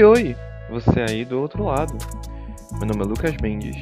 Oi, 0.00 0.04
oi! 0.04 0.36
Você 0.70 0.98
aí 0.98 1.26
do 1.26 1.38
outro 1.38 1.62
lado. 1.62 1.92
Meu 2.78 2.86
nome 2.86 3.02
é 3.02 3.06
Lucas 3.06 3.36
Mendes 3.42 3.76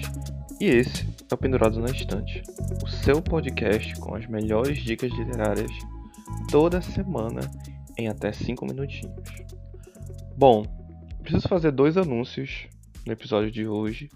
e 0.61 0.64
esse 0.64 1.07
é 1.30 1.33
o 1.33 1.39
Pendurado 1.39 1.79
na 1.79 1.93
Estante, 1.93 2.43
o 2.83 2.89
seu 2.89 3.23
podcast 3.23 3.95
com 4.01 4.16
as 4.16 4.27
melhores 4.27 4.83
dicas 4.83 5.12
literárias 5.12 5.70
toda 6.51 6.83
semana 6.83 7.41
em 7.96 8.09
até 8.09 8.33
5 8.33 8.66
minutinhos. 8.66 9.15
Bom, 10.37 10.65
preciso 11.23 11.46
fazer 11.46 11.70
dois 11.70 11.96
anúncios 11.96 12.66
no 13.07 13.12
episódio 13.12 13.52
de 13.52 13.69
hoje. 13.69 14.09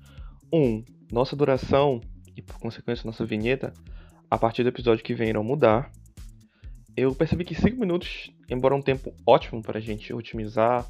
Um, 0.52 0.84
nossa 1.08 1.36
duração 1.36 2.00
e 2.36 2.42
por 2.42 2.58
consequência 2.58 3.06
nossa 3.06 3.24
vinheta 3.24 3.72
a 4.28 4.36
partir 4.36 4.64
do 4.64 4.70
episódio 4.70 5.04
que 5.04 5.14
vem 5.14 5.28
irão 5.28 5.44
mudar. 5.44 5.88
Eu 6.96 7.14
percebi 7.14 7.44
que 7.44 7.54
5 7.54 7.78
minutos, 7.78 8.32
embora 8.50 8.74
um 8.74 8.82
tempo 8.82 9.14
ótimo 9.24 9.62
para 9.62 9.78
a 9.78 9.80
gente 9.80 10.12
otimizar 10.12 10.84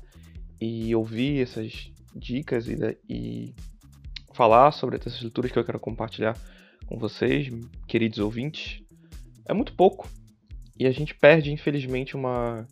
e 0.63 0.95
ouvir 0.95 1.43
essas 1.43 1.91
dicas 2.15 2.69
e, 2.69 2.77
e 3.09 3.55
falar 4.33 4.71
sobre 4.71 4.97
essas 4.97 5.21
leituras 5.21 5.51
que 5.51 5.59
eu 5.59 5.65
quero 5.65 5.81
compartilhar 5.81 6.39
com 6.87 6.97
vocês, 6.97 7.49
queridos 7.89 8.21
ouvintes, 8.21 8.81
é 9.45 9.53
muito 9.53 9.75
pouco. 9.75 10.09
E 10.79 10.87
a 10.87 10.93
gente 10.93 11.17
perde, 11.17 11.51
infelizmente, 11.51 12.15
uma 12.15 12.65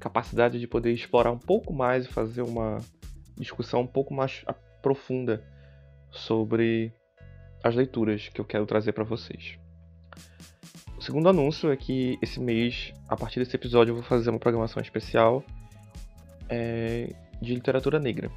capacidade 0.00 0.58
de 0.58 0.66
poder 0.66 0.92
explorar 0.92 1.30
um 1.30 1.38
pouco 1.38 1.72
mais 1.72 2.04
e 2.04 2.08
fazer 2.08 2.42
uma 2.42 2.80
discussão 3.38 3.82
um 3.82 3.86
pouco 3.86 4.12
mais 4.12 4.44
profunda 4.82 5.40
sobre 6.10 6.92
as 7.62 7.76
leituras 7.76 8.28
que 8.28 8.40
eu 8.40 8.44
quero 8.44 8.66
trazer 8.66 8.92
para 8.92 9.04
vocês. 9.04 9.56
O 10.98 11.00
segundo 11.00 11.28
anúncio 11.28 11.70
é 11.70 11.76
que 11.76 12.18
esse 12.20 12.40
mês, 12.40 12.92
a 13.08 13.16
partir 13.16 13.38
desse 13.38 13.54
episódio, 13.54 13.92
eu 13.92 13.96
vou 13.96 14.04
fazer 14.04 14.30
uma 14.30 14.38
programação 14.40 14.82
especial 14.82 15.44
é, 16.48 17.12
de 17.40 17.54
literatura 17.54 17.98
negra. 17.98 18.30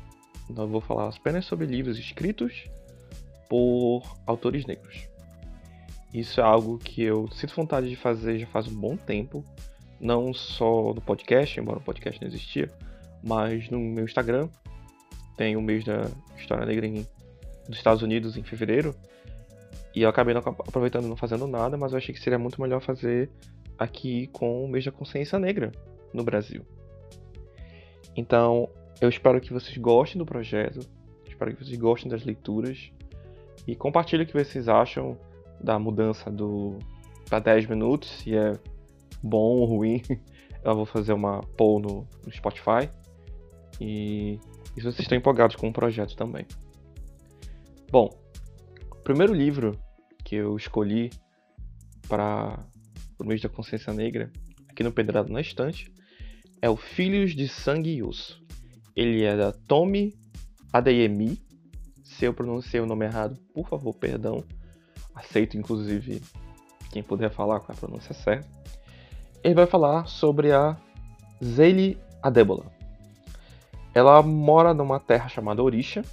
Então 0.50 0.66
eu 0.66 0.70
vou 0.70 0.82
falar 0.82 1.10
apenas 1.10 1.46
sobre 1.46 1.66
livros 1.66 1.98
escritos 1.98 2.66
por 3.50 4.02
autores 4.26 4.66
negros. 4.66 5.08
Isso 6.14 6.40
é 6.40 6.44
algo 6.44 6.78
que 6.78 7.04
eu 7.04 7.30
sinto 7.32 7.56
vontade 7.56 7.90
de 7.90 7.96
fazer 7.96 8.40
já 8.40 8.48
faz 8.48 8.68
um 8.68 8.76
bom 8.76 8.96
tempo, 8.96 9.44
não 10.00 10.34
só 10.34 10.94
no 10.94 11.02
podcast, 11.02 11.60
embora 11.60 11.80
o 11.80 11.84
podcast 11.84 12.20
não 12.22 12.28
existia, 12.28 12.72
mas 13.24 13.70
no 13.70 13.80
meu 13.80 14.06
Instagram. 14.06 14.50
Tem 15.36 15.56
o 15.56 15.62
mês 15.62 15.86
da 15.86 16.10
História 16.36 16.66
Negra 16.66 16.88
em, 16.88 17.06
dos 17.68 17.78
Estados 17.78 18.02
Unidos 18.02 18.38
em 18.38 18.44
fevereiro, 18.44 18.96
e 19.94 20.02
eu 20.02 20.10
acabei 20.10 20.34
não 20.34 20.42
aproveitando 20.42 21.08
não 21.08 21.16
fazendo 21.16 21.48
nada, 21.48 21.78
mas 21.78 21.92
eu 21.92 21.98
achei 21.98 22.14
que 22.14 22.22
seria 22.22 22.40
muito 22.40 22.62
melhor 22.62 22.82
fazer 22.82 23.30
aqui 23.78 24.28
com 24.28 24.64
o 24.64 24.68
mês 24.68 24.86
da 24.86 24.92
consciência 24.92 25.38
negra 25.38 25.72
no 26.14 26.24
Brasil. 26.24 26.66
Então, 28.18 28.68
eu 29.00 29.08
espero 29.08 29.40
que 29.40 29.54
vocês 29.54 29.78
gostem 29.78 30.18
do 30.18 30.26
projeto, 30.26 30.80
espero 31.28 31.56
que 31.56 31.64
vocês 31.64 31.78
gostem 31.78 32.10
das 32.10 32.26
leituras 32.26 32.92
e 33.68 33.76
compartilhem 33.76 34.26
o 34.26 34.28
que 34.28 34.34
vocês 34.34 34.68
acham 34.68 35.16
da 35.62 35.78
mudança 35.78 36.32
do 36.32 36.80
para 37.30 37.40
10 37.40 37.68
minutos, 37.68 38.10
se 38.10 38.36
é 38.36 38.54
bom 39.22 39.58
ou 39.58 39.66
ruim. 39.66 40.02
Eu 40.64 40.76
vou 40.76 40.86
fazer 40.86 41.14
uma 41.14 41.42
poll 41.56 41.80
no, 41.80 42.08
no 42.26 42.32
Spotify. 42.32 42.90
E, 43.80 44.40
e 44.76 44.82
se 44.82 44.82
vocês 44.82 45.00
estão 45.00 45.18
empolgados 45.18 45.56
com 45.56 45.70
o 45.70 45.74
projeto 45.74 46.16
também. 46.16 46.46
Bom, 47.90 48.10
o 48.92 48.96
primeiro 49.04 49.34
livro 49.34 49.80
que 50.26 50.36
eu 50.36 50.58
escolhi 50.58 51.10
para 52.10 52.60
o 53.18 53.24
mês 53.24 53.40
da 53.40 53.48
consciência 53.48 53.94
negra, 53.94 54.30
aqui 54.68 54.84
no 54.84 54.92
Pedrado 54.92 55.32
na 55.32 55.40
Estante, 55.40 55.90
é 56.62 56.70
o 56.70 56.76
Filhos 56.76 57.36
de 57.36 57.48
Sangue 57.48 57.96
e 57.96 58.04
Osso. 58.04 58.42
Ele 58.96 59.24
é 59.24 59.36
da 59.36 59.52
Tommy 59.52 60.14
Adeyemi. 60.74 61.40
Se 62.04 62.26
eu 62.26 62.34
pronunciei 62.34 62.82
o 62.82 62.86
nome 62.86 63.06
errado, 63.06 63.38
por 63.54 63.68
favor, 63.68 63.94
perdão. 63.94 64.44
Aceito, 65.14 65.58
inclusive, 65.58 66.22
quem 66.92 67.04
puder 67.04 67.30
falar 67.30 67.60
com 67.60 67.72
a 67.72 67.76
pronúncia 67.76 68.14
certa. 68.14 68.48
Ele 69.44 69.54
vai 69.54 69.66
falar 69.68 70.08
sobre 70.08 70.52
a 70.52 70.76
Zeli 71.44 71.98
Adebola. 72.22 72.66
Ela 73.94 74.22
mora 74.22 74.74
numa 74.74 75.00
terra 75.00 75.28
chamada 75.28 75.62
Orisha. 75.62 76.04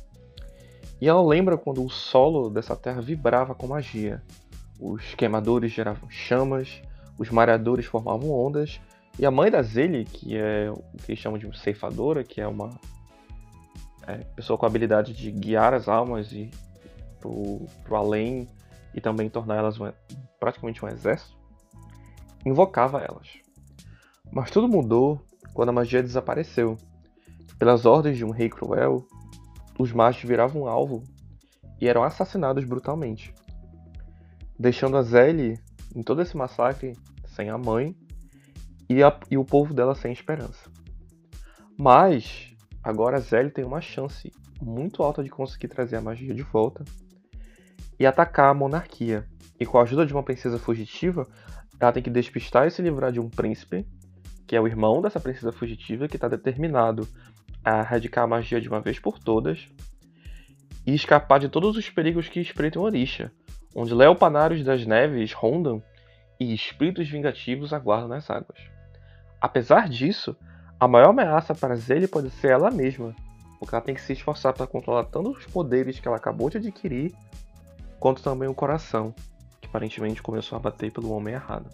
E 1.00 1.08
ela 1.08 1.22
lembra 1.22 1.56
quando 1.56 1.84
o 1.84 1.90
solo 1.90 2.48
dessa 2.50 2.76
terra 2.76 3.00
vibrava 3.00 3.54
com 3.54 3.66
magia. 3.66 4.22
Os 4.78 5.14
queimadores 5.14 5.72
geravam 5.72 6.08
chamas, 6.10 6.80
os 7.18 7.30
mareadores 7.30 7.86
formavam 7.86 8.30
ondas 8.30 8.80
e 9.18 9.24
a 9.24 9.30
mãe 9.30 9.50
da 9.50 9.62
Zeli, 9.62 10.04
que 10.04 10.36
é 10.36 10.70
o 10.70 10.98
que 10.98 11.12
eles 11.12 11.20
chamam 11.20 11.38
de 11.38 11.58
ceifadora, 11.58 12.24
que 12.24 12.40
é 12.40 12.46
uma 12.46 12.70
é, 14.06 14.18
pessoa 14.36 14.58
com 14.58 14.66
a 14.66 14.68
habilidade 14.68 15.12
de 15.12 15.30
guiar 15.30 15.72
as 15.72 15.88
almas 15.88 16.32
e 16.32 16.50
pro, 17.20 17.66
pro 17.84 17.96
além 17.96 18.48
e 18.92 19.00
também 19.00 19.30
tornar 19.30 19.56
elas 19.56 19.78
praticamente 20.40 20.84
um 20.84 20.88
exército, 20.88 21.36
invocava 22.44 22.98
elas. 22.98 23.28
Mas 24.32 24.50
tudo 24.50 24.68
mudou 24.68 25.20
quando 25.52 25.68
a 25.68 25.72
magia 25.72 26.02
desapareceu. 26.02 26.76
Pelas 27.56 27.86
ordens 27.86 28.16
de 28.16 28.24
um 28.24 28.30
rei 28.30 28.48
cruel, 28.48 29.06
os 29.78 29.92
magos 29.92 30.22
viravam 30.22 30.66
alvo 30.66 31.04
e 31.80 31.88
eram 31.88 32.02
assassinados 32.02 32.64
brutalmente, 32.64 33.32
deixando 34.58 34.96
a 34.96 35.02
Zeli 35.02 35.58
em 35.94 36.02
todo 36.02 36.20
esse 36.20 36.36
massacre 36.36 36.96
sem 37.26 37.48
a 37.48 37.56
mãe 37.56 37.96
e, 38.88 39.02
a, 39.02 39.18
e 39.30 39.38
o 39.38 39.44
povo 39.44 39.72
dela 39.72 39.94
sem 39.94 40.12
esperança. 40.12 40.70
Mas 41.78 42.54
agora 42.82 43.20
Zélia 43.20 43.50
tem 43.50 43.64
uma 43.64 43.80
chance 43.80 44.32
muito 44.60 45.02
alta 45.02 45.22
de 45.22 45.30
conseguir 45.30 45.68
trazer 45.68 45.96
a 45.96 46.00
magia 46.00 46.34
de 46.34 46.42
volta 46.42 46.84
e 47.98 48.06
atacar 48.06 48.50
a 48.50 48.54
monarquia. 48.54 49.26
E 49.58 49.66
com 49.66 49.78
a 49.78 49.82
ajuda 49.82 50.04
de 50.04 50.12
uma 50.12 50.22
princesa 50.22 50.58
fugitiva, 50.58 51.26
ela 51.78 51.92
tem 51.92 52.02
que 52.02 52.10
despistar 52.10 52.66
e 52.66 52.70
se 52.70 52.82
livrar 52.82 53.12
de 53.12 53.20
um 53.20 53.28
príncipe, 53.28 53.86
que 54.46 54.56
é 54.56 54.60
o 54.60 54.66
irmão 54.66 55.00
dessa 55.00 55.20
princesa 55.20 55.52
fugitiva, 55.52 56.08
que 56.08 56.16
está 56.16 56.28
determinado 56.28 57.08
a 57.64 57.80
erradicar 57.80 58.24
a 58.24 58.28
magia 58.28 58.60
de 58.60 58.68
uma 58.68 58.80
vez 58.80 58.98
por 58.98 59.18
todas 59.18 59.68
e 60.86 60.94
escapar 60.94 61.40
de 61.40 61.48
todos 61.48 61.76
os 61.76 61.88
perigos 61.88 62.28
que 62.28 62.40
espreitam 62.40 62.82
Orisha, 62.82 63.32
onde 63.74 63.94
Leopanários 63.94 64.62
das 64.62 64.84
Neves 64.84 65.32
rondam 65.32 65.82
e 66.38 66.52
espíritos 66.52 67.08
vingativos 67.08 67.72
aguardam 67.72 68.08
nas 68.08 68.28
águas. 68.28 68.73
Apesar 69.44 69.90
disso, 69.90 70.34
a 70.80 70.88
maior 70.88 71.10
ameaça 71.10 71.54
para 71.54 71.76
Zelle 71.76 72.08
pode 72.08 72.30
ser 72.30 72.52
ela 72.52 72.70
mesma, 72.70 73.14
porque 73.58 73.74
ela 73.74 73.84
tem 73.84 73.94
que 73.94 74.00
se 74.00 74.14
esforçar 74.14 74.54
para 74.54 74.66
controlar 74.66 75.04
tanto 75.04 75.32
os 75.32 75.44
poderes 75.44 76.00
que 76.00 76.08
ela 76.08 76.16
acabou 76.16 76.48
de 76.48 76.56
adquirir, 76.56 77.14
quanto 78.00 78.22
também 78.22 78.48
o 78.48 78.54
coração, 78.54 79.14
que 79.60 79.68
aparentemente 79.68 80.22
começou 80.22 80.56
a 80.56 80.58
bater 80.58 80.90
pelo 80.90 81.12
homem 81.12 81.34
errado. 81.34 81.68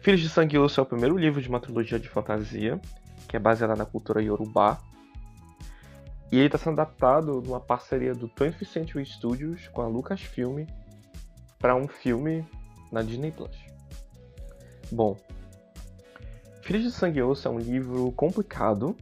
Filhos 0.00 0.22
de 0.22 0.30
Sangue 0.30 0.56
Osso 0.56 0.80
é 0.80 0.82
o 0.82 0.86
primeiro 0.86 1.18
livro 1.18 1.42
de 1.42 1.50
uma 1.50 1.60
trilogia 1.60 1.98
de 1.98 2.08
fantasia, 2.08 2.80
que 3.28 3.36
é 3.36 3.38
baseada 3.38 3.76
na 3.76 3.84
cultura 3.84 4.22
Yorubá, 4.22 4.78
e 6.32 6.36
ele 6.38 6.46
está 6.46 6.56
sendo 6.56 6.80
adaptado 6.80 7.42
numa 7.42 7.60
parceria 7.60 8.14
do 8.14 8.26
20th 8.26 8.64
Century 8.64 9.04
Studios 9.04 9.68
com 9.68 9.82
a 9.82 9.86
Lucasfilm 9.86 10.64
para 11.58 11.76
um 11.76 11.86
filme 11.86 12.42
na 12.90 13.02
Disney 13.02 13.32
Plus. 13.32 13.54
Bom, 14.90 15.14
Filhos 16.64 16.82
de 16.82 16.90
Sangue 16.92 17.18
e 17.18 17.22
Osso 17.22 17.46
é 17.46 17.50
um 17.50 17.58
livro 17.58 18.10
complicado. 18.12 18.96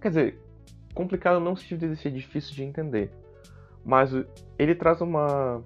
Quer 0.00 0.10
dizer, 0.10 0.38
complicado 0.94 1.40
não 1.40 1.56
se 1.56 1.76
de 1.76 1.96
ser 1.96 2.12
difícil 2.12 2.54
de 2.54 2.62
entender. 2.62 3.10
Mas 3.84 4.12
ele 4.56 4.76
traz 4.76 5.00
uma, 5.00 5.60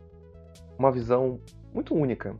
uma 0.79 0.91
visão 0.91 1.39
muito 1.71 1.95
única. 1.95 2.35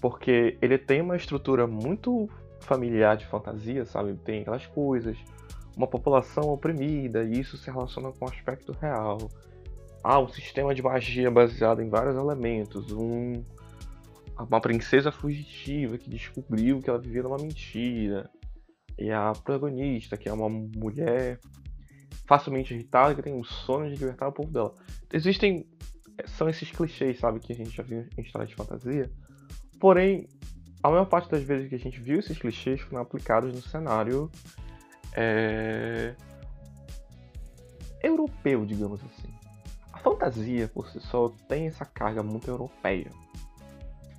Porque 0.00 0.56
ele 0.62 0.78
tem 0.78 1.02
uma 1.02 1.16
estrutura 1.16 1.66
muito 1.66 2.30
familiar 2.60 3.14
de 3.14 3.26
fantasia, 3.26 3.84
sabe? 3.84 4.14
Tem 4.24 4.40
aquelas 4.40 4.64
coisas, 4.64 5.18
uma 5.76 5.86
população 5.86 6.44
oprimida, 6.44 7.22
e 7.24 7.40
isso 7.40 7.58
se 7.58 7.70
relaciona 7.70 8.10
com 8.10 8.24
o 8.24 8.28
aspecto 8.28 8.72
real. 8.72 9.18
Ah, 10.02 10.18
um 10.18 10.28
sistema 10.28 10.74
de 10.74 10.80
magia 10.80 11.30
baseado 11.30 11.82
em 11.82 11.90
vários 11.90 12.16
elementos, 12.16 12.90
um, 12.90 13.44
uma 14.38 14.60
princesa 14.60 15.12
fugitiva 15.12 15.98
que 15.98 16.08
descobriu 16.08 16.80
que 16.80 16.88
ela 16.88 16.98
vivia 16.98 17.22
numa 17.22 17.36
mentira. 17.36 18.30
E 18.98 19.10
a 19.10 19.32
protagonista, 19.32 20.16
que 20.16 20.28
é 20.28 20.32
uma 20.32 20.48
mulher 20.48 21.38
facilmente 22.26 22.74
irritada, 22.74 23.14
que 23.14 23.22
tem 23.22 23.34
um 23.34 23.44
sonho 23.44 23.90
de 23.90 23.96
libertar 23.96 24.28
o 24.28 24.32
povo 24.32 24.50
dela. 24.50 24.74
Existem. 25.12 25.66
São 26.26 26.48
esses 26.48 26.70
clichês, 26.70 27.18
sabe, 27.18 27.40
que 27.40 27.52
a 27.52 27.56
gente 27.56 27.70
já 27.70 27.82
viu 27.82 28.06
em 28.16 28.22
histórias 28.22 28.50
de 28.50 28.54
fantasia. 28.54 29.10
Porém, 29.80 30.28
a 30.82 30.90
maior 30.90 31.06
parte 31.06 31.30
das 31.30 31.42
vezes 31.42 31.68
que 31.68 31.74
a 31.74 31.78
gente 31.78 32.00
viu 32.00 32.18
esses 32.18 32.38
clichês 32.38 32.80
foram 32.80 33.02
aplicados 33.02 33.52
no 33.52 33.62
cenário. 33.62 34.30
É... 35.14 36.14
europeu, 38.02 38.64
digamos 38.64 39.00
assim. 39.04 39.32
A 39.92 39.98
fantasia, 39.98 40.68
por 40.68 40.88
si 40.88 41.00
só, 41.00 41.28
tem 41.48 41.66
essa 41.66 41.84
carga 41.84 42.22
muito 42.22 42.48
europeia. 42.48 43.10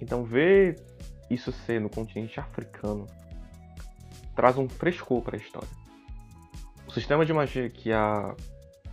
Então 0.03 0.23
ver 0.23 0.79
isso 1.29 1.51
ser 1.51 1.79
no 1.79 1.89
continente 1.89 2.39
africano 2.39 3.07
traz 4.35 4.57
um 4.57 4.67
frescor 4.67 5.21
para 5.21 5.37
a 5.37 5.39
história. 5.39 5.69
O 6.87 6.91
sistema 6.91 7.25
de 7.25 7.33
magia 7.33 7.69
que 7.69 7.91
a 7.91 8.35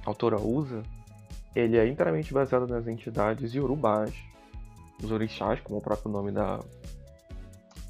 autora 0.05 0.41
usa, 0.41 0.83
ele 1.55 1.77
é 1.77 1.87
inteiramente 1.87 2.33
baseado 2.33 2.67
nas 2.67 2.87
entidades 2.87 3.55
iorubás, 3.55 4.15
os 5.03 5.11
orixás, 5.11 5.61
como 5.61 5.79
o 5.79 5.83
próprio 5.83 6.11
nome 6.11 6.31
da, 6.31 6.61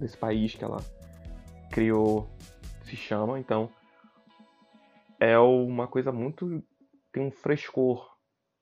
desse 0.00 0.16
país 0.16 0.55
que 0.55 0.64
ela 0.64 0.82
criou 1.70 2.28
se 2.84 2.96
chama. 2.96 3.38
Então, 3.38 3.70
é 5.19 5.38
uma 5.38 5.87
coisa 5.87 6.11
muito. 6.11 6.62
tem 7.12 7.23
um 7.23 7.31
frescor 7.31 8.16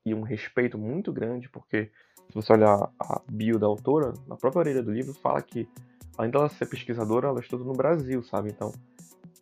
e 0.04 0.14
um 0.14 0.22
respeito 0.22 0.76
muito 0.76 1.12
grande, 1.12 1.48
porque 1.48 1.90
se 2.28 2.34
você 2.34 2.52
olhar 2.52 2.90
a 3.00 3.20
bio 3.30 3.58
da 3.58 3.66
autora, 3.66 4.12
na 4.26 4.36
própria 4.36 4.60
orelha 4.60 4.82
do 4.82 4.92
livro 4.92 5.14
fala 5.14 5.40
que, 5.40 5.68
além 6.16 6.30
dela 6.30 6.48
ser 6.48 6.66
pesquisadora, 6.66 7.28
ela 7.28 7.40
estuda 7.40 7.64
no 7.64 7.72
Brasil, 7.72 8.22
sabe? 8.22 8.50
Então, 8.50 8.72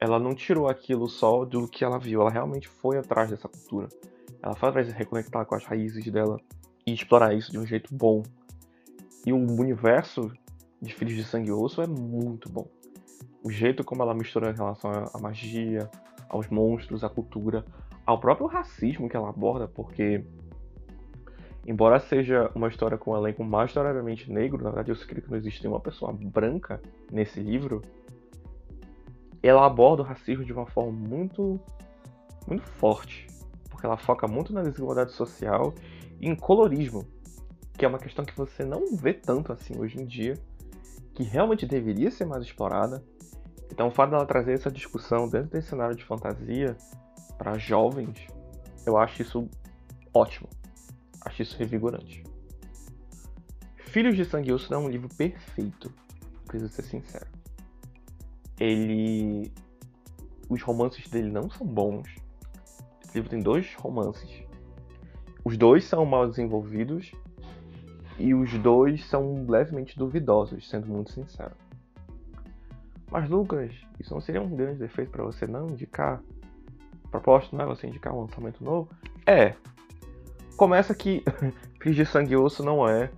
ela 0.01 0.19
não 0.19 0.35
tirou 0.35 0.69
aquilo 0.69 1.09
só 1.09 1.45
do 1.45 1.67
que 1.67 1.85
ela 1.85 1.99
viu, 1.99 2.21
ela 2.21 2.31
realmente 2.31 2.69
foi 2.69 2.99
atrás 2.99 3.31
dessa 3.31 3.49
cultura. 3.49 3.89
Ela 4.43 4.55
foi 4.55 4.69
atrás 4.69 4.87
de 4.87 4.93
reconectar 4.93 5.45
com 5.47 5.55
as 5.55 5.65
raízes 5.65 6.05
dela 6.13 6.39
e 6.87 6.93
explorar 6.93 7.35
isso 7.35 7.51
de 7.51 7.59
um 7.59 7.67
jeito 7.67 7.93
bom. 7.95 8.23
E 9.25 9.33
o 9.33 9.37
universo 9.37 10.31
de 10.81 10.95
Filhos 10.95 11.17
de 11.17 11.25
Sangue 11.25 11.49
e 11.49 11.53
Osso 11.53 11.83
é 11.83 11.87
muito 11.87 12.49
bom. 12.49 12.69
O 13.43 13.51
jeito 13.51 13.83
como 13.83 14.03
ela 14.03 14.15
mistura 14.15 14.51
em 14.51 14.55
relação 14.55 14.91
à 14.91 15.19
magia, 15.19 15.91
aos 16.29 16.49
monstros, 16.49 17.03
à 17.03 17.09
cultura, 17.09 17.65
ao 18.05 18.21
próprio 18.21 18.47
racismo 18.47 19.09
que 19.09 19.17
ela 19.17 19.31
aborda, 19.31 19.67
porque 19.67 20.25
embora 21.67 21.99
seja 21.99 22.51
uma 22.55 22.69
história 22.69 22.97
com 22.97 23.13
um 23.13 23.17
elenco 23.17 23.43
majoritariamente 23.43 24.33
negro, 24.33 24.63
na 24.63 24.71
verdade 24.71 24.91
eu 24.91 24.95
escrevi 24.95 25.23
que 25.23 25.31
não 25.31 25.37
existe 25.37 25.67
uma 25.67 25.81
pessoa 25.81 26.13
branca 26.13 26.81
nesse 27.11 27.41
livro, 27.41 27.83
ela 29.43 29.67
aborda 29.67 30.03
o 30.03 30.05
racismo 30.05 30.45
de 30.45 30.53
uma 30.53 30.67
forma 30.67 30.93
muito, 30.93 31.61
muito 32.47 32.65
forte, 32.65 33.27
porque 33.69 33.85
ela 33.85 33.97
foca 33.97 34.29
muito 34.29 34.53
na 34.53 34.63
desigualdade 34.63 35.13
social 35.13 35.75
e 36.21 36.29
em 36.29 36.37
colorismo, 36.37 37.05
que 37.77 37.85
é 37.85 37.89
uma 37.89 37.99
questão 37.99 38.25
que 38.25 38.37
você 38.37 38.65
não 38.65 38.97
vê 38.97 39.13
tanto 39.13 39.53
assim 39.53 39.79
hoje 39.79 40.01
em 40.01 40.07
dia, 40.07 40.35
que 41.15 41.23
realmente 41.23 41.67
deveria 41.67 42.11
ser 42.11 42.27
mais 42.27 42.43
explorada. 42.43 43.03
Então, 43.71 43.89
o 43.89 43.91
fato 43.91 44.11
dela 44.11 44.25
trazer 44.25 44.53
essa 44.53 44.71
discussão 44.71 45.29
dentro 45.29 45.51
desse 45.51 45.69
cenário 45.69 45.97
de 45.97 46.05
fantasia 46.05 46.77
para 47.37 47.59
jovens, 47.59 48.27
eu 48.87 48.97
acho 48.97 49.23
isso 49.23 49.49
ótimo. 50.15 50.49
Acho 51.27 51.43
isso 51.43 51.59
revigorante. 51.59 52.25
Filhos 53.77 54.17
de 54.17 54.25
Sangue 54.25 54.53
Osso 54.53 54.73
é 54.73 54.79
um 54.79 54.89
livro 54.89 55.09
perfeito, 55.17 55.93
preciso 56.47 56.73
ser 56.73 56.83
sincero 56.83 57.37
ele. 58.59 59.53
Os 60.49 60.63
romances 60.63 61.09
dele 61.09 61.31
não 61.31 61.51
são 61.51 61.67
bons. 61.67 62.09
Esse 63.05 63.15
livro 63.15 63.31
tem 63.31 63.41
dois 63.41 63.75
romances. 63.75 64.43
Os 65.45 65.57
dois 65.57 65.85
são 65.85 66.05
mal 66.05 66.29
desenvolvidos 66.29 67.13
e 68.19 68.35
os 68.35 68.53
dois 68.59 69.05
são 69.07 69.45
levemente 69.49 69.99
duvidosos, 69.99 70.69
sendo 70.69 70.87
muito 70.87 71.13
sincero. 71.13 71.55
Mas 73.11 73.29
Lucas, 73.29 73.73
isso 74.01 74.13
não 74.13 74.21
seria 74.21 74.43
um 74.43 74.55
grande 74.55 74.79
defeito 74.79 75.11
para 75.11 75.25
você 75.25 75.47
não 75.47 75.71
indicar? 75.71 76.23
A 77.05 77.09
proposta 77.09 77.57
não 77.57 77.65
é 77.65 77.69
você 77.69 77.87
indicar 77.87 78.13
um 78.13 78.23
lançamento 78.23 78.63
novo? 78.63 78.89
É. 79.25 79.55
Começa 80.57 80.95
que 80.95 81.23
de 81.85 82.07
Sangue 82.07 82.33
e 82.33 82.37
Osso 82.37 82.65
não 82.65 82.89
é 82.89 83.11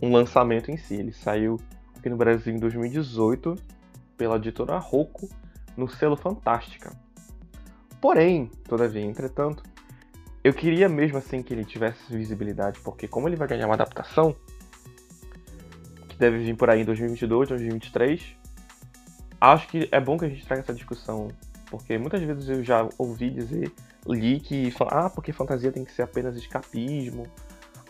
um 0.00 0.12
lançamento 0.12 0.70
em 0.70 0.76
si. 0.76 0.94
Ele 0.94 1.12
saiu 1.12 1.58
aqui 1.96 2.08
no 2.08 2.16
Brasil 2.16 2.54
em 2.54 2.58
2018 2.58 3.56
pela 4.16 4.36
editora 4.36 4.78
Rocco 4.78 5.28
no 5.76 5.88
selo 5.88 6.16
Fantástica. 6.16 6.92
Porém, 8.00 8.50
todavia, 8.68 9.02
entretanto, 9.02 9.62
eu 10.44 10.52
queria 10.52 10.88
mesmo 10.88 11.18
assim 11.18 11.42
que 11.42 11.54
ele 11.54 11.64
tivesse 11.64 12.14
visibilidade, 12.14 12.80
porque 12.80 13.06
como 13.06 13.28
ele 13.28 13.36
vai 13.36 13.46
ganhar 13.46 13.66
uma 13.66 13.74
adaptação, 13.74 14.34
que 16.08 16.16
deve 16.16 16.38
vir 16.38 16.56
por 16.56 16.68
aí 16.68 16.82
em 16.82 16.84
2022, 16.84 17.48
2023, 17.48 18.36
acho 19.40 19.68
que 19.68 19.88
é 19.90 20.00
bom 20.00 20.18
que 20.18 20.24
a 20.24 20.28
gente 20.28 20.44
traga 20.44 20.62
essa 20.62 20.74
discussão, 20.74 21.28
porque 21.72 21.96
muitas 21.96 22.20
vezes 22.20 22.46
eu 22.50 22.62
já 22.62 22.86
ouvi 22.98 23.30
dizer, 23.30 23.72
li 24.06 24.38
que, 24.38 24.70
ah, 24.88 25.08
porque 25.08 25.32
fantasia 25.32 25.72
tem 25.72 25.86
que 25.86 25.90
ser 25.90 26.02
apenas 26.02 26.36
escapismo, 26.36 27.26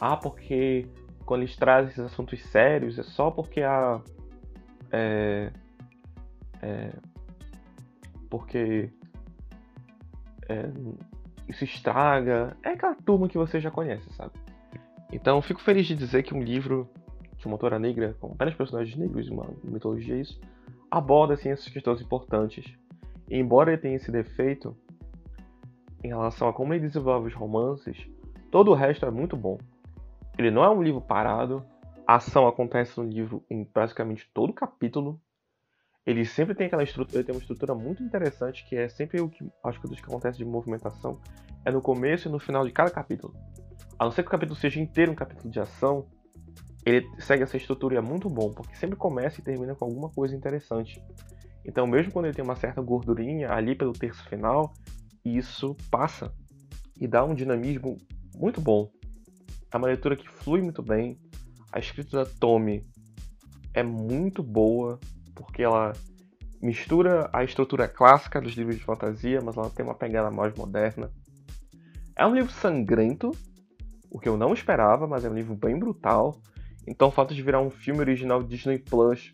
ah, 0.01 0.17
porque 0.17 0.87
quando 1.27 1.41
eles 1.43 1.57
trazem 1.57 1.91
esses 1.91 2.05
assuntos 2.05 2.41
sérios 2.45 2.97
é 2.97 3.03
só 3.03 3.29
porque 3.29 3.61
a 3.61 4.01
é, 4.93 5.51
é, 6.63 6.93
porque 8.31 8.89
é, 10.49 10.71
isso 11.49 11.65
estraga. 11.65 12.57
É 12.63 12.69
aquela 12.69 12.95
turma 12.95 13.29
que 13.29 13.37
você 13.37 13.61
já 13.61 13.71
conhece, 13.71 14.09
sabe? 14.13 14.33
Então 15.11 15.43
fico 15.43 15.61
feliz 15.61 15.89
de 15.89 15.97
dizer 15.97 16.23
que 16.23 16.35
um 16.35 16.41
livro 16.41 16.89
de 17.37 17.47
uma 17.47 17.55
autora 17.55 17.81
negra, 17.81 18.15
com 18.21 18.29
vários 18.35 18.55
personagens 18.55 18.97
negros, 18.97 19.29
uma 19.29 19.49
mitologia, 19.65 20.17
isso, 20.17 20.41
aborda 20.89 21.35
assim, 21.35 21.49
essas 21.49 21.69
questões 21.69 22.01
importantes. 22.01 22.65
Embora 23.35 23.73
ele 23.73 23.81
tenha 23.81 23.97
esse 23.97 24.13
defeito 24.13 24.77
em 26.05 26.09
relação 26.09 26.49
a 26.49 26.53
como 26.53 26.75
ele 26.75 26.87
desenvolve 26.87 27.29
os 27.29 27.35
romances, 27.35 28.07
todo 28.51 28.71
o 28.71 28.75
resto 28.75 29.07
é 29.07 29.11
muito 29.11 29.35
bom. 29.39 29.57
Ele 30.37 30.51
não 30.51 30.63
é 30.63 30.69
um 30.69 30.83
livro 30.83 31.01
parado, 31.01 31.65
a 32.07 32.17
ação 32.17 32.47
acontece 32.47 32.99
no 33.01 33.09
livro 33.09 33.43
em 33.49 33.65
praticamente 33.65 34.31
todo 34.35 34.53
capítulo, 34.53 35.19
ele 36.05 36.27
sempre 36.27 36.55
tem 36.55 36.67
aquela 36.67 36.83
estrutura, 36.83 37.19
ele 37.19 37.25
tem 37.25 37.35
uma 37.35 37.41
estrutura 37.41 37.75
muito 37.75 38.03
interessante 38.03 38.67
que 38.69 38.77
é 38.77 38.87
sempre 38.89 39.19
o 39.21 39.31
que 39.31 39.39
que 39.39 39.87
o 39.87 39.91
que 39.91 40.03
acontece 40.03 40.37
de 40.37 40.45
movimentação 40.45 41.19
é 41.65 41.71
no 41.71 41.81
começo 41.81 42.29
e 42.29 42.31
no 42.31 42.39
final 42.39 42.67
de 42.67 42.73
cada 42.73 42.91
capítulo. 42.91 43.35
A 43.99 44.05
não 44.05 44.11
ser 44.11 44.25
que 44.25 44.29
o 44.29 44.33
capítulo 44.33 44.59
seja 44.59 44.79
inteiro 44.79 45.13
um 45.13 45.15
capítulo 45.15 45.51
de 45.51 45.59
ação, 45.59 46.05
ele 46.85 47.09
segue 47.19 47.45
essa 47.45 47.57
estrutura 47.57 47.95
e 47.95 47.99
é 47.99 48.01
muito 48.03 48.29
bom, 48.29 48.53
porque 48.53 48.75
sempre 48.75 48.97
começa 48.97 49.41
e 49.41 49.45
termina 49.45 49.75
com 49.75 49.87
alguma 49.87 50.11
coisa 50.11 50.37
interessante. 50.37 51.03
Então, 51.65 51.87
mesmo 51.87 52.13
quando 52.13 52.27
ele 52.27 52.35
tem 52.35 52.45
uma 52.45 52.57
certa 52.57 52.81
gordurinha 52.81 53.51
ali 53.53 53.75
pelo 53.75 53.93
terço 53.93 54.25
final, 54.29 54.75
isso 55.25 55.77
passa 55.91 56.33
e 57.01 57.07
dá 57.07 57.25
um 57.25 57.35
dinamismo 57.35 57.97
muito 58.35 58.61
bom. 58.61 58.91
É 59.73 59.77
uma 59.77 59.87
leitura 59.87 60.17
que 60.17 60.29
flui 60.29 60.61
muito 60.61 60.83
bem. 60.83 61.19
A 61.73 61.79
escrita 61.79 62.25
da 62.25 62.31
Tommy 62.39 62.85
é 63.73 63.83
muito 63.83 64.43
boa 64.43 64.99
porque 65.35 65.63
ela 65.63 65.93
mistura 66.61 67.29
a 67.33 67.43
estrutura 67.43 67.89
clássica 67.89 68.41
dos 68.41 68.53
livros 68.55 68.77
de 68.77 68.85
fantasia, 68.85 69.41
mas 69.43 69.57
ela 69.57 69.71
tem 69.71 69.85
uma 69.85 69.95
pegada 69.95 70.31
mais 70.31 70.55
moderna. 70.55 71.11
É 72.15 72.27
um 72.27 72.35
livro 72.35 72.53
sangrento, 72.53 73.33
o 74.11 74.19
que 74.19 74.29
eu 74.29 74.37
não 74.37 74.53
esperava, 74.53 75.07
mas 75.07 75.25
é 75.25 75.31
um 75.31 75.35
livro 75.35 75.57
bem 75.57 75.79
brutal. 75.79 76.41
Então 76.87 77.09
o 77.09 77.11
fato 77.13 77.35
de 77.35 77.43
virar 77.43 77.61
um 77.61 77.71
filme 77.71 78.01
original 78.01 78.43
Disney 78.43 78.79
Plus 78.79 79.33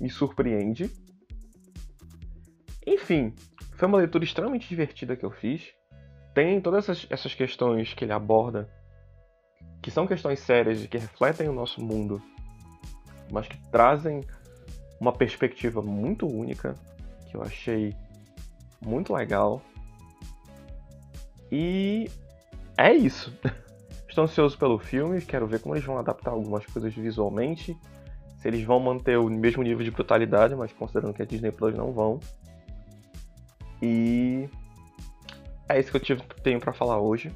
me 0.00 0.10
surpreende. 0.10 0.90
Enfim, 2.86 3.34
foi 3.76 3.88
uma 3.88 3.98
leitura 3.98 4.24
extremamente 4.24 4.68
divertida 4.68 5.16
que 5.16 5.24
eu 5.24 5.30
fiz. 5.30 5.72
Tem 6.34 6.60
todas 6.60 6.88
essas, 6.88 7.06
essas 7.10 7.34
questões 7.34 7.94
que 7.94 8.04
ele 8.04 8.12
aborda, 8.12 8.68
que 9.80 9.90
são 9.90 10.06
questões 10.06 10.40
sérias 10.40 10.82
e 10.82 10.88
que 10.88 10.98
refletem 10.98 11.48
o 11.48 11.52
nosso 11.52 11.80
mundo, 11.80 12.20
mas 13.30 13.46
que 13.46 13.56
trazem 13.70 14.22
uma 15.00 15.12
perspectiva 15.12 15.82
muito 15.82 16.26
única, 16.26 16.74
que 17.30 17.36
eu 17.36 17.42
achei 17.42 17.94
muito 18.84 19.12
legal. 19.12 19.62
E 21.50 22.10
é 22.76 22.92
isso. 22.92 23.32
Estou 24.08 24.24
ansioso 24.24 24.56
pelo 24.56 24.78
filme, 24.78 25.20
quero 25.20 25.46
ver 25.46 25.60
como 25.60 25.74
eles 25.74 25.84
vão 25.84 25.98
adaptar 25.98 26.30
algumas 26.30 26.64
coisas 26.66 26.94
visualmente. 26.94 27.76
Se 28.38 28.48
eles 28.48 28.62
vão 28.62 28.78
manter 28.78 29.18
o 29.18 29.28
mesmo 29.28 29.62
nível 29.62 29.84
de 29.84 29.90
brutalidade, 29.90 30.54
mas 30.54 30.72
considerando 30.72 31.14
que 31.14 31.22
a 31.22 31.24
Disney 31.24 31.50
Plus 31.50 31.74
não 31.74 31.92
vão. 31.92 32.20
E 33.86 34.48
é 35.68 35.78
isso 35.78 36.00
que 36.00 36.12
eu 36.14 36.16
tenho 36.42 36.58
para 36.58 36.72
falar 36.72 36.98
hoje. 36.98 37.30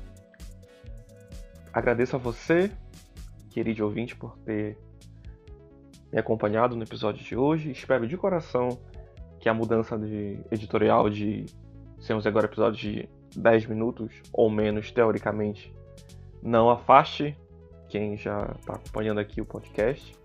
Agradeço 1.71 2.17
a 2.17 2.19
você, 2.19 2.73
querido 3.51 3.85
ouvinte, 3.85 4.17
por 4.17 4.39
ter 4.39 4.79
me 6.11 6.19
acompanhado 6.19 6.75
no 6.75 6.83
episódio 6.83 7.23
de 7.23 7.37
hoje. 7.37 7.71
Espero 7.71 8.09
de 8.09 8.17
coração 8.17 8.81
que 9.39 9.47
a 9.47 9.53
mudança 9.53 9.99
de 9.99 10.41
editorial 10.51 11.11
de 11.11 11.45
sermos 12.01 12.27
agora 12.27 12.47
episódios 12.47 12.81
de 12.81 13.07
10 13.37 13.67
minutos 13.67 14.23
ou 14.33 14.49
menos, 14.49 14.91
teoricamente, 14.91 15.71
não 16.43 16.71
afaste 16.71 17.37
quem 17.91 18.17
já 18.17 18.55
está 18.59 18.73
acompanhando 18.73 19.21
aqui 19.21 19.39
o 19.43 19.45
podcast. 19.45 20.17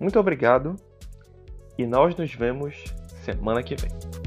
Muito 0.00 0.20
obrigado 0.20 0.76
e 1.76 1.84
nós 1.84 2.14
nos 2.14 2.32
vemos 2.32 2.84
semana 3.24 3.60
que 3.60 3.74
vem. 3.74 4.23